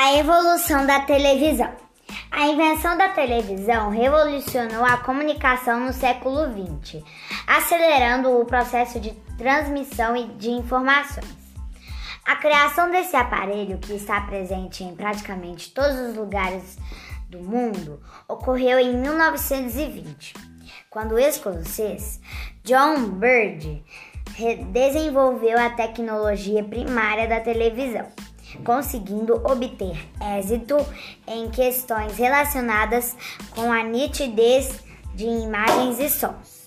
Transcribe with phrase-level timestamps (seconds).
[0.00, 1.72] A evolução da televisão.
[2.30, 7.02] A invenção da televisão revolucionou a comunicação no século XX,
[7.44, 11.36] acelerando o processo de transmissão de informações.
[12.24, 16.78] A criação desse aparelho, que está presente em praticamente todos os lugares
[17.28, 20.32] do mundo, ocorreu em 1920,
[20.88, 22.20] quando o escocês
[22.62, 23.82] John Bird
[24.70, 28.06] desenvolveu a tecnologia primária da televisão
[28.64, 30.76] conseguindo obter êxito
[31.26, 33.16] em questões relacionadas
[33.54, 34.82] com a nitidez
[35.14, 36.58] de imagens e sons.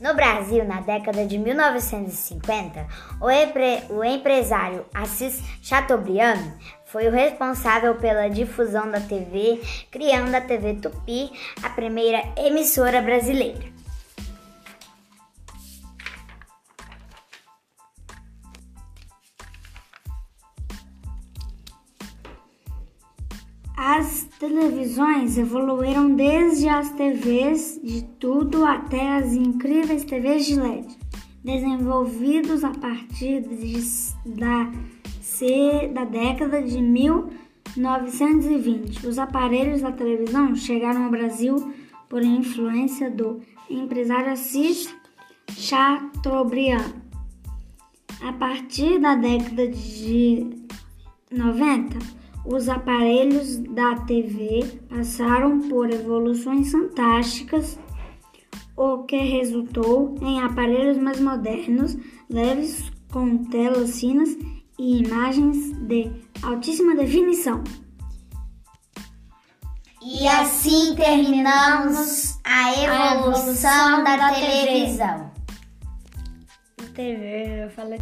[0.00, 2.86] No Brasil, na década de 1950,
[3.20, 6.54] o, o empresário Assis Chateaubriand
[6.86, 11.30] foi o responsável pela difusão da TV, criando a TV Tupi,
[11.62, 13.79] a primeira emissora brasileira.
[23.82, 30.98] As televisões evoluíram desde as TVs de tudo até as incríveis TVs de LED,
[31.42, 33.80] desenvolvidos a partir de,
[34.26, 34.70] da,
[35.22, 39.06] C, da década de 1920.
[39.06, 41.72] Os aparelhos da televisão chegaram ao Brasil
[42.06, 44.94] por influência do empresário Assis
[45.56, 46.96] Chateaubriand.
[48.20, 50.50] A partir da década de
[51.32, 57.78] 90, os aparelhos da TV passaram por evoluções fantásticas,
[58.76, 61.96] o que resultou em aparelhos mais modernos,
[62.28, 64.36] leves, com telas finas
[64.78, 66.10] e imagens de
[66.42, 67.62] altíssima definição.
[70.02, 75.30] E assim terminamos a evolução, a evolução da, da, televisão.
[76.94, 77.98] TV, eu falei.